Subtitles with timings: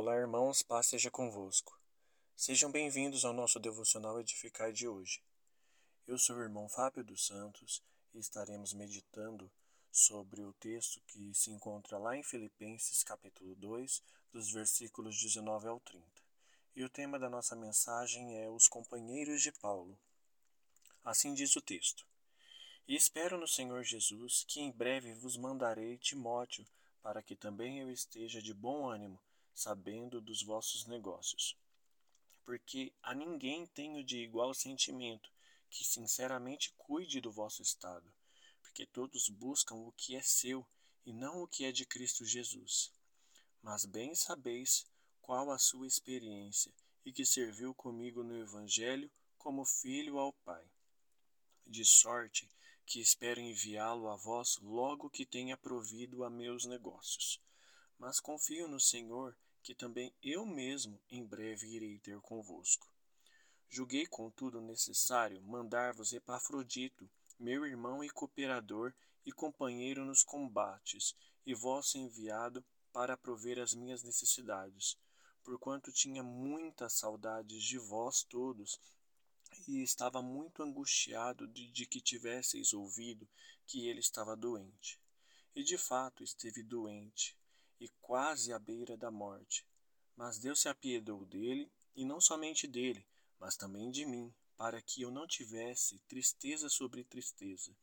[0.00, 1.76] Olá, irmãos, paz seja convosco.
[2.36, 5.20] Sejam bem-vindos ao nosso devocional Edificar de hoje.
[6.06, 7.82] Eu sou o irmão Fábio dos Santos
[8.14, 9.50] e estaremos meditando
[9.90, 14.00] sobre o texto que se encontra lá em Filipenses, capítulo 2,
[14.32, 16.04] dos versículos 19 ao 30.
[16.76, 19.98] E o tema da nossa mensagem é os companheiros de Paulo.
[21.04, 22.06] Assim diz o texto:
[22.86, 26.64] E espero no Senhor Jesus que em breve vos mandarei Timóteo,
[27.02, 29.18] para que também eu esteja de bom ânimo
[29.58, 31.56] sabendo dos vossos negócios.
[32.44, 35.28] Porque a ninguém tenho de igual sentimento
[35.68, 38.08] que sinceramente cuide do vosso estado,
[38.60, 40.64] porque todos buscam o que é seu
[41.04, 42.92] e não o que é de Cristo Jesus.
[43.60, 44.86] Mas bem sabeis
[45.20, 46.72] qual a sua experiência
[47.04, 50.64] e que serviu comigo no Evangelho como filho ao Pai.
[51.66, 52.48] De sorte
[52.86, 57.40] que espero enviá-lo a vós logo que tenha provido a meus negócios.
[57.98, 59.36] Mas confio no Senhor
[59.68, 62.90] que também eu mesmo em breve irei ter convosco.
[63.68, 67.06] Julguei, contudo, necessário mandar-vos Epafrodito,
[67.38, 68.94] meu irmão e cooperador
[69.26, 74.96] e companheiro nos combates, e vosso enviado para prover as minhas necessidades,
[75.44, 78.80] porquanto tinha muitas saudades de vós todos,
[79.68, 83.28] e estava muito angustiado de, de que tivesseis ouvido
[83.66, 84.98] que ele estava doente.
[85.54, 87.36] E de fato esteve doente,
[87.80, 89.66] e quase à beira da morte.
[90.16, 93.04] Mas Deus se apiedou dele, e não somente dele,
[93.40, 97.76] mas também de mim, para que eu não tivesse tristeza sobre tristeza.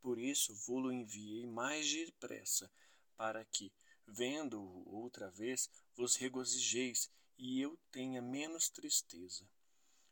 [0.00, 2.70] Por isso vou-lo enviei mais depressa,
[3.16, 3.72] para que,
[4.06, 9.48] vendo-o outra vez, vos regozijeis e eu tenha menos tristeza.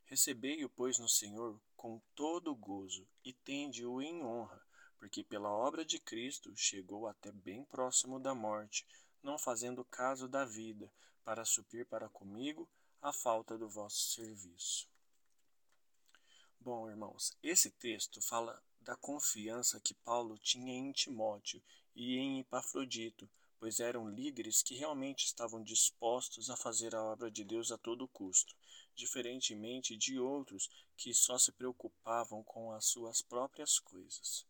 [0.05, 4.61] Recebei-o, pois, no Senhor com todo gozo e tende-o em honra,
[5.01, 8.87] porque pela obra de Cristo chegou até bem próximo da morte,
[9.23, 10.93] não fazendo caso da vida,
[11.25, 12.69] para suprir para comigo
[13.01, 14.87] a falta do vosso serviço.
[16.61, 21.63] Bom, irmãos, esse texto fala da confiança que Paulo tinha em Timóteo
[21.97, 27.43] e em Epafrodito, pois eram líderes que realmente estavam dispostos a fazer a obra de
[27.43, 28.55] Deus a todo custo,
[28.95, 34.45] diferentemente de outros que só se preocupavam com as suas próprias coisas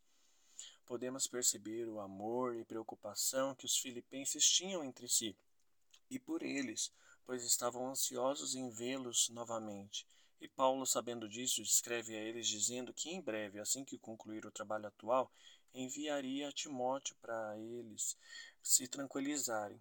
[0.91, 5.37] podemos perceber o amor e preocupação que os filipenses tinham entre si
[6.11, 6.93] e por eles,
[7.25, 10.05] pois estavam ansiosos em vê-los novamente.
[10.41, 14.51] E Paulo, sabendo disso, escreve a eles dizendo que em breve, assim que concluir o
[14.51, 15.31] trabalho atual,
[15.73, 18.17] enviaria Timóteo para eles
[18.61, 19.81] se tranquilizarem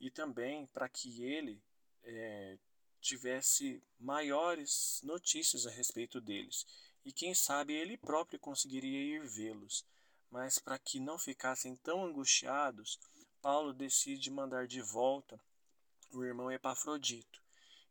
[0.00, 1.60] e também para que ele
[2.02, 2.56] é,
[3.02, 6.66] tivesse maiores notícias a respeito deles
[7.04, 9.84] e quem sabe ele próprio conseguiria ir vê-los.
[10.30, 12.98] Mas para que não ficassem tão angustiados,
[13.40, 15.40] Paulo decide mandar de volta
[16.12, 17.42] o irmão Epafrodito,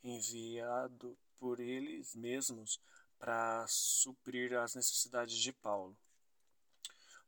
[0.03, 2.80] enviado por eles mesmos
[3.18, 5.98] para suprir as necessidades de Paulo.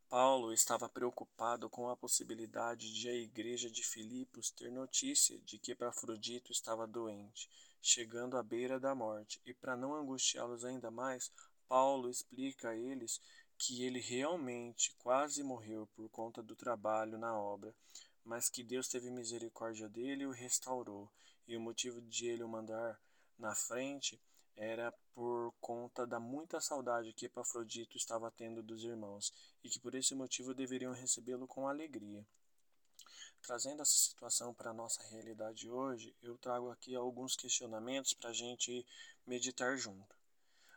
[0.08, 5.70] Paulo estava preocupado com a possibilidade de a igreja de Filipos ter notícia de que
[5.70, 7.48] Epafrodito estava doente,
[7.80, 11.30] chegando à beira da morte, e para não angustiá-los ainda mais,
[11.68, 13.20] Paulo explica a eles
[13.62, 17.74] que ele realmente quase morreu por conta do trabalho na obra,
[18.24, 21.10] mas que Deus teve misericórdia dele e o restaurou.
[21.46, 22.98] E o motivo de ele o mandar
[23.38, 24.18] na frente
[24.56, 29.30] era por conta da muita saudade que Epafrodito estava tendo dos irmãos,
[29.62, 32.26] e que por esse motivo deveriam recebê-lo com alegria.
[33.42, 38.34] Trazendo essa situação para a nossa realidade hoje, eu trago aqui alguns questionamentos para a
[38.34, 38.86] gente
[39.26, 40.16] meditar junto.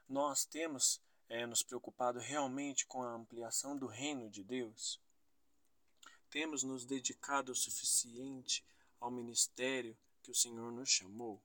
[0.08, 5.00] Nós temos é, nos preocupado realmente com a ampliação do reino de Deus?
[6.30, 8.66] Temos nos dedicado o suficiente
[9.00, 11.42] ao ministério que o Senhor nos chamou?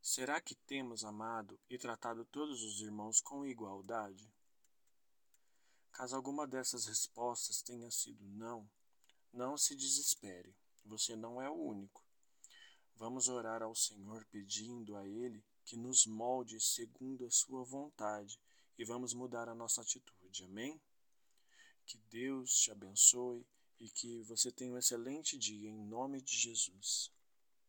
[0.00, 4.30] Será que temos amado e tratado todos os irmãos com igualdade?
[5.90, 8.68] Caso alguma dessas respostas tenha sido não,
[9.32, 10.54] não se desespere,
[10.84, 12.04] você não é o único.
[12.96, 18.38] Vamos orar ao Senhor pedindo a Ele que nos molde segundo a Sua vontade
[18.78, 20.44] e vamos mudar a nossa atitude.
[20.44, 20.80] Amém?
[21.86, 23.46] Que Deus te abençoe
[23.78, 27.12] e que você tenha um excelente dia em nome de Jesus.